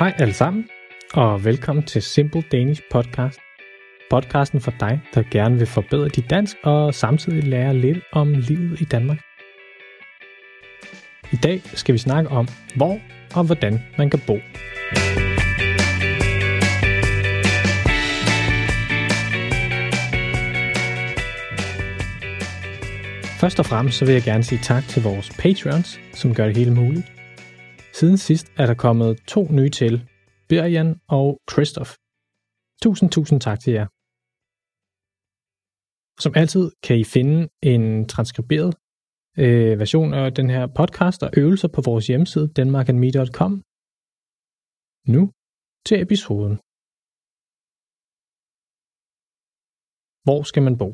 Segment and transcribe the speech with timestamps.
[0.00, 0.68] Hej alle sammen,
[1.14, 3.38] og velkommen til Simple Danish Podcast.
[4.10, 8.80] Podcasten for dig, der gerne vil forbedre dit dansk og samtidig lære lidt om livet
[8.80, 9.18] i Danmark.
[11.32, 13.00] I dag skal vi snakke om, hvor
[13.34, 14.38] og hvordan man kan bo.
[23.40, 26.56] Først og fremmest så vil jeg gerne sige tak til vores Patreons, som gør det
[26.56, 27.19] hele muligt.
[28.00, 29.94] Siden sidst er der kommet to nye til,
[30.48, 31.92] Birjan og Christoph.
[32.84, 33.86] Tusind, tusind tak til jer.
[36.24, 37.38] Som altid kan I finde
[37.72, 38.72] en transkriberet
[39.44, 43.52] øh, version af den her podcast og øvelser på vores hjemmeside danmarkandme.com.
[45.14, 45.22] Nu
[45.86, 46.54] til episoden.
[50.26, 50.88] Hvor skal man bo?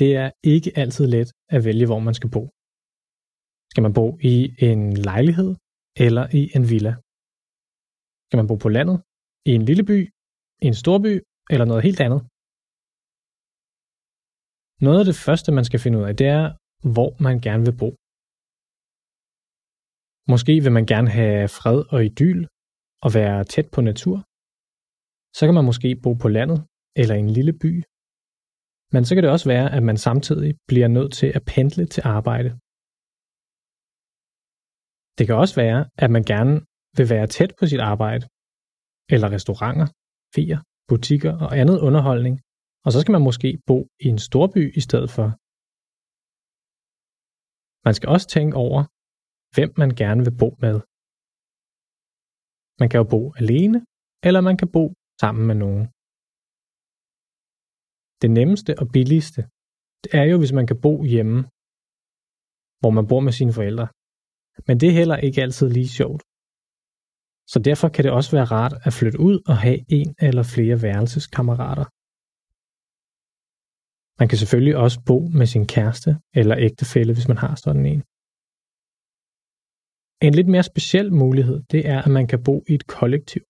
[0.00, 2.42] Det er ikke altid let at vælge, hvor man skal bo.
[3.72, 4.34] Skal man bo i
[4.68, 5.52] en lejlighed
[5.96, 6.92] eller i en villa?
[8.26, 8.96] Skal man bo på landet,
[9.50, 9.98] i en lille by,
[10.64, 11.14] i en storby
[11.52, 12.20] eller noget helt andet?
[14.86, 16.44] Noget af det første, man skal finde ud af, det er,
[16.94, 17.90] hvor man gerne vil bo.
[20.32, 22.40] Måske vil man gerne have fred og idyl
[23.04, 24.16] og være tæt på natur.
[25.36, 26.58] Så kan man måske bo på landet
[27.00, 27.72] eller i en lille by.
[28.94, 32.02] Men så kan det også være, at man samtidig bliver nødt til at pendle til
[32.16, 32.50] arbejde.
[35.16, 36.54] Det kan også være, at man gerne
[36.98, 38.24] vil være tæt på sit arbejde,
[39.14, 39.88] eller restauranter,
[40.34, 40.58] fier,
[40.90, 42.34] butikker og andet underholdning,
[42.84, 45.26] og så skal man måske bo i en storby i stedet for.
[47.86, 48.80] Man skal også tænke over,
[49.54, 50.76] hvem man gerne vil bo med.
[52.80, 53.78] Man kan jo bo alene,
[54.26, 54.84] eller man kan bo
[55.22, 55.84] sammen med nogen.
[58.22, 59.40] Det nemmeste og billigste,
[60.02, 61.36] det er jo, hvis man kan bo hjemme,
[62.80, 63.86] hvor man bor med sine forældre.
[64.66, 66.22] Men det er heller ikke altid lige sjovt.
[67.52, 70.76] Så derfor kan det også være rart at flytte ud og have en eller flere
[70.86, 71.86] værelseskammerater.
[74.20, 76.10] Man kan selvfølgelig også bo med sin kæreste
[76.40, 78.02] eller ægtefælle, hvis man har sådan en.
[80.26, 83.42] En lidt mere speciel mulighed, det er, at man kan bo i et kollektiv.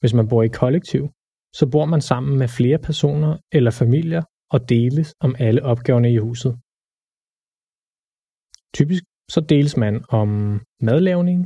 [0.00, 1.02] Hvis man bor i kollektiv,
[1.58, 4.22] så bor man sammen med flere personer eller familier
[4.54, 6.52] og deles om alle opgaverne i huset.
[8.78, 9.04] Typisk
[9.34, 10.30] så deles man om
[10.88, 11.40] madlavning,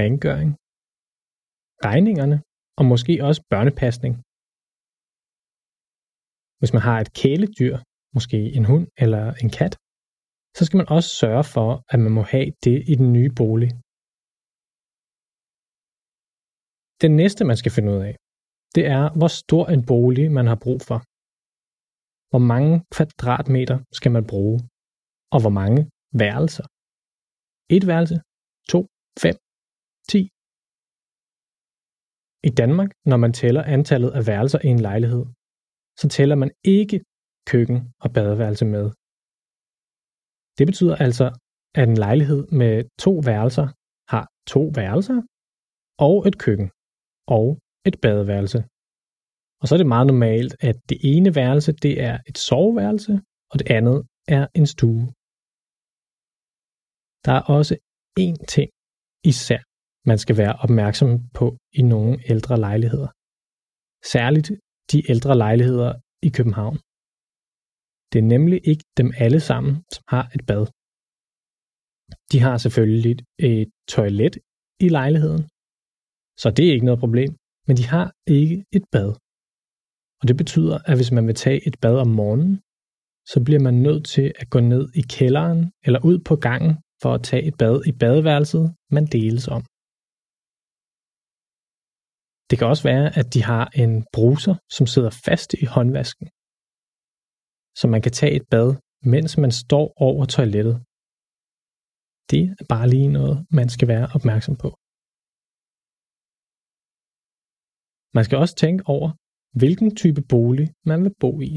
[0.00, 0.50] rengøring,
[1.88, 2.38] regningerne
[2.78, 4.14] og måske også børnepasning.
[6.60, 7.74] Hvis man har et kæledyr,
[8.16, 9.74] måske en hund eller en kat,
[10.56, 13.70] så skal man også sørge for, at man må have det i den nye bolig.
[17.02, 18.14] Det næste, man skal finde ud af,
[18.76, 20.98] det er, hvor stor en bolig man har brug for.
[22.30, 24.56] Hvor mange kvadratmeter skal man bruge,
[25.34, 25.80] og hvor mange
[26.22, 26.66] værelser.
[27.76, 28.16] Et værelse,
[28.72, 28.80] to,
[29.24, 29.36] fem,
[30.10, 30.20] ti.
[32.48, 35.24] I Danmark, når man tæller antallet af værelser i en lejlighed,
[36.00, 36.98] så tæller man ikke
[37.50, 38.84] køkken og badeværelse med.
[40.58, 41.26] Det betyder altså,
[41.80, 43.66] at en lejlighed med to værelser
[44.12, 45.18] har to værelser
[46.06, 46.68] og et køkken
[47.36, 47.46] og
[47.88, 48.60] et badeværelse.
[49.60, 53.12] Og så er det meget normalt, at det ene værelse det er et soveværelse,
[53.50, 53.98] og det andet
[54.36, 55.04] er en stue.
[57.24, 57.74] Der er også
[58.24, 58.68] én ting
[59.32, 59.60] især,
[60.10, 61.46] man skal være opmærksom på
[61.80, 63.10] i nogle ældre lejligheder.
[64.12, 64.48] Særligt
[64.92, 65.90] de ældre lejligheder
[66.28, 66.76] i København.
[68.10, 70.62] Det er nemlig ikke dem alle sammen, som har et bad.
[72.32, 74.34] De har selvfølgelig et toilet
[74.86, 75.42] i lejligheden,
[76.42, 77.30] så det er ikke noget problem,
[77.66, 78.06] men de har
[78.38, 79.10] ikke et bad.
[80.20, 82.54] Og det betyder, at hvis man vil tage et bad om morgenen,
[83.32, 87.10] så bliver man nødt til at gå ned i kælderen eller ud på gangen for
[87.16, 88.64] at tage et bad i badeværelset,
[88.96, 89.62] man deles om.
[92.48, 96.26] Det kan også være, at de har en bruser, som sidder fast i håndvasken,
[97.80, 98.68] så man kan tage et bad,
[99.14, 100.76] mens man står over toilettet.
[102.32, 104.68] Det er bare lige noget, man skal være opmærksom på.
[108.16, 109.08] Man skal også tænke over,
[109.60, 111.52] hvilken type bolig man vil bo i.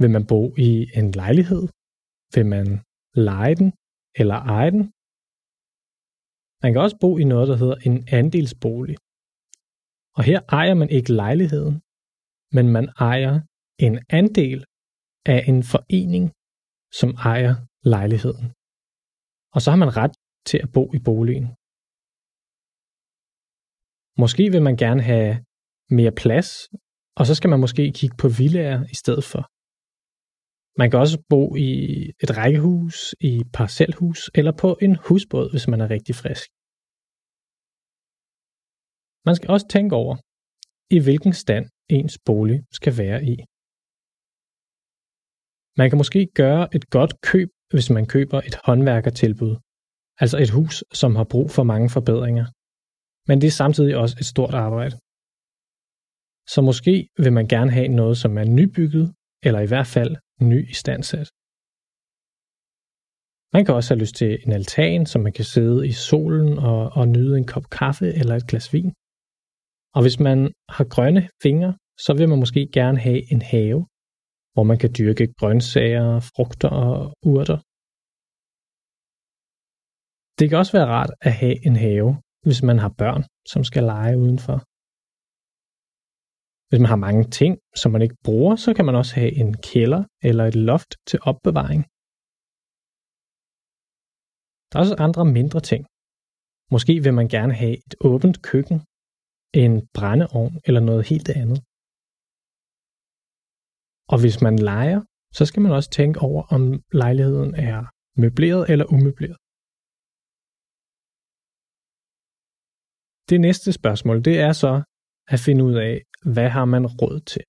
[0.00, 1.64] Vil man bo i en lejlighed?
[2.34, 2.66] Vil man
[3.28, 3.70] lege den
[4.20, 4.84] eller eje den?
[6.62, 8.96] Man kan også bo i noget, der hedder en andelsbolig.
[10.16, 11.74] Og her ejer man ikke lejligheden,
[12.56, 13.34] men man ejer
[13.86, 14.58] en andel
[15.26, 16.24] af en forening,
[17.00, 17.54] som ejer
[17.94, 18.46] lejligheden.
[19.54, 20.14] Og så har man ret
[20.48, 21.46] til at bo i boligen.
[24.22, 25.32] Måske vil man gerne have
[25.98, 26.48] mere plads,
[27.18, 29.42] og så skal man måske kigge på villager i stedet for.
[30.80, 31.70] Man kan også bo i
[32.24, 32.96] et rækkehus,
[33.28, 36.46] i et parcelhus eller på en husbåd, hvis man er rigtig frisk.
[39.26, 40.14] Man skal også tænke over,
[40.96, 41.64] i hvilken stand
[41.96, 43.34] ens bolig skal være i.
[45.80, 49.54] Man kan måske gøre et godt køb, hvis man køber et håndværkertilbud,
[50.22, 52.46] altså et hus, som har brug for mange forbedringer.
[53.28, 54.94] Men det er samtidig også et stort arbejde.
[56.52, 59.06] Så måske vil man gerne have noget, som er nybygget,
[59.46, 60.12] eller i hvert fald
[60.48, 61.28] ny istandsat.
[63.54, 66.80] Man kan også have lyst til en altan, som man kan sidde i solen og,
[66.98, 68.92] og nyde en kop kaffe eller et glas vin.
[69.96, 70.38] Og hvis man
[70.76, 71.72] har grønne fingre,
[72.04, 73.78] så vil man måske gerne have en have,
[74.54, 76.98] hvor man kan dyrke grøntsager, frugter og
[77.32, 77.58] urter.
[80.38, 82.08] Det kan også være rart at have en have,
[82.46, 83.22] hvis man har børn,
[83.52, 84.56] som skal lege udenfor.
[86.70, 89.50] Hvis man har mange ting, som man ikke bruger, så kan man også have en
[89.70, 91.82] kælder eller et loft til opbevaring.
[94.68, 95.82] Der er også andre mindre ting.
[96.74, 98.78] Måske vil man gerne have et åbent køkken,
[99.64, 101.58] en brændeovn eller noget helt andet.
[104.12, 105.00] Og hvis man leger,
[105.36, 106.62] så skal man også tænke over, om
[107.02, 107.80] lejligheden er
[108.22, 109.38] møbleret eller umøbleret.
[113.30, 114.72] Det næste spørgsmål, det er så
[115.34, 115.94] at finde ud af,
[116.24, 117.42] hvad har man råd til?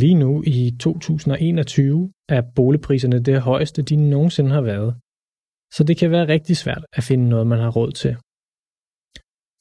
[0.00, 5.00] Lige nu i 2021 er boligpriserne det højeste, de nogensinde har været.
[5.74, 8.16] Så det kan være rigtig svært at finde noget, man har råd til.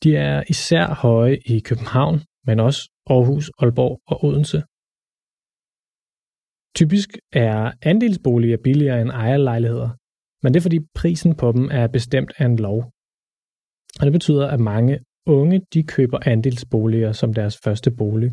[0.04, 2.18] De er især høje i København,
[2.48, 4.59] men også Aarhus, Aalborg og Odense.
[6.80, 9.89] Typisk er andelsboliger billigere end ejerlejligheder,
[10.42, 12.80] men det er fordi prisen på dem er bestemt af en lov.
[14.00, 18.32] Og det betyder, at mange unge de køber andelsboliger som deres første bolig.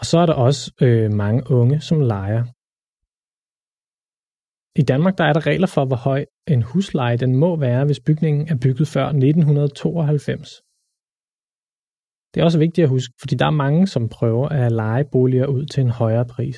[0.00, 2.42] Og så er der også øh, mange unge, som leger.
[4.80, 6.20] I Danmark der er der regler for, hvor høj
[6.54, 10.48] en husleje den må være, hvis bygningen er bygget før 1992.
[12.30, 15.46] Det er også vigtigt at huske, fordi der er mange, som prøver at lege boliger
[15.56, 16.56] ud til en højere pris.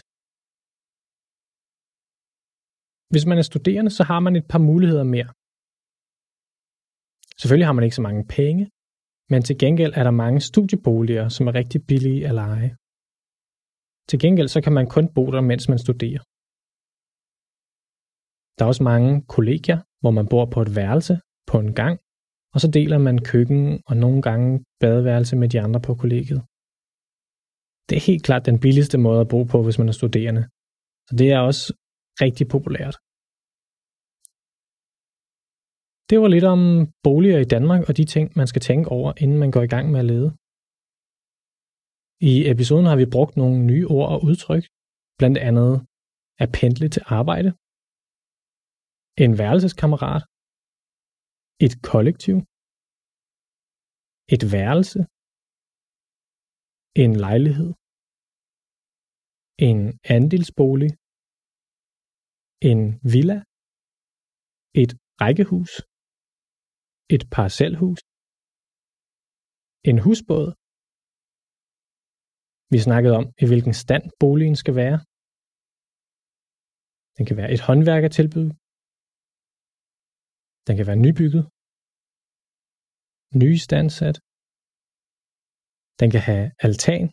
[3.13, 5.31] Hvis man er studerende, så har man et par muligheder mere.
[7.45, 8.63] Selvfølgelig har man ikke så mange penge,
[9.33, 12.71] men til gengæld er der mange studieboliger, som er rigtig billige at lege.
[14.09, 16.23] Til gengæld så kan man kun bo der, mens man studerer.
[18.55, 21.15] Der er også mange kollegier, hvor man bor på et værelse
[21.51, 21.97] på en gang,
[22.55, 26.43] og så deler man køkken og nogle gange badeværelse med de andre på kollegiet.
[27.89, 30.43] Det er helt klart den billigste måde at bo på, hvis man er studerende.
[31.09, 31.65] Så det er også
[32.25, 32.97] rigtig populært.
[36.11, 36.61] Det var lidt om
[37.07, 39.87] boliger i Danmark og de ting, man skal tænke over, inden man går i gang
[39.93, 40.31] med at lede.
[42.33, 44.65] I episoden har vi brugt nogle nye ord og udtryk,
[45.19, 45.73] blandt andet
[46.43, 47.51] at pendle til arbejde,
[49.25, 50.23] en værelseskammerat,
[51.67, 52.37] et kollektiv,
[54.35, 55.01] et værelse,
[57.03, 57.71] en lejlighed,
[59.69, 59.81] en
[60.17, 60.91] andelsbolig,
[62.71, 62.81] en
[63.13, 63.39] villa,
[64.83, 64.93] et
[65.23, 65.73] rækkehus,
[67.15, 68.01] et parcelhus,
[69.91, 70.49] en husbåd.
[72.73, 74.99] Vi snakkede om, i hvilken stand boligen skal være.
[77.17, 78.49] Den kan være et håndværkertilbud.
[80.67, 81.45] Den kan være nybygget.
[83.41, 84.17] Nyistandsat.
[86.01, 87.07] Den kan have altan.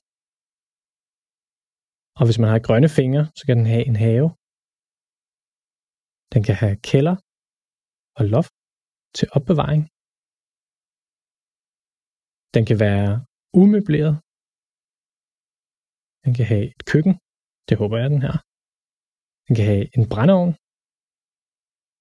[2.19, 4.27] Og hvis man har grønne fingre, så kan den have en have.
[6.33, 7.15] Den kan have kælder
[8.17, 8.53] og loft
[9.17, 9.83] til opbevaring.
[12.55, 13.25] Den kan være
[13.61, 14.15] umøbleret.
[16.25, 17.15] Den kan have et køkken.
[17.69, 18.35] Det håber jeg, den her.
[19.47, 20.53] Den kan have en brændeovn.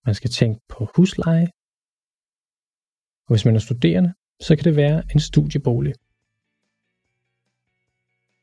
[0.07, 1.49] Man skal tænke på husleje.
[3.27, 4.11] Og hvis man er studerende,
[4.47, 5.95] så kan det være en studiebolig.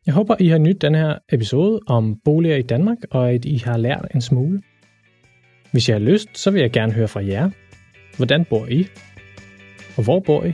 [0.05, 3.57] Jeg håber, I har nydt den her episode om boliger i Danmark, og at I
[3.57, 4.63] har lært en smule.
[5.71, 7.51] Hvis jeg har lyst, så vil jeg gerne høre fra jer.
[8.17, 8.87] Hvordan bor I?
[9.97, 10.53] Og hvor bor I?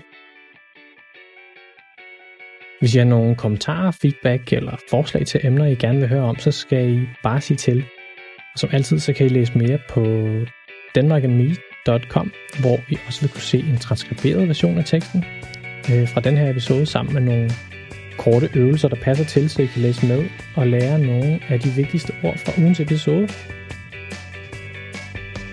[2.80, 6.40] Hvis I har nogle kommentarer, feedback eller forslag til emner, I gerne vil høre om,
[6.40, 7.86] så skal I bare sige til.
[8.54, 10.04] Og som altid, så kan I læse mere på
[10.96, 15.26] danmarkandme.com, hvor I også vil kunne se en transkriberet version af teksten
[15.92, 17.52] øh, fra den her episode sammen med nogle
[18.18, 21.70] korte øvelser, der passer til, så I kan læse med og lære nogle af de
[21.70, 23.30] vigtigste ord fra ugens episode.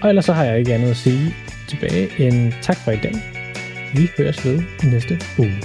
[0.02, 1.34] Og ellers så har jeg ikke andet at sige
[1.70, 3.14] tilbage end tak for i dag.
[3.94, 4.62] Vi høres ved
[4.92, 5.56] næste uge.